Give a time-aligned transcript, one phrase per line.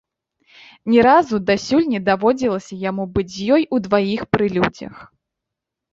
[0.93, 4.95] Ні разу дасюль не даводзілася яму быць з ёй удваіх пры людзях.